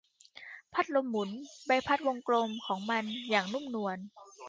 [0.73, 1.29] พัดลมหมุน
[1.67, 3.97] ใบพัดวงกลมของมันอย่างนุ่มนวล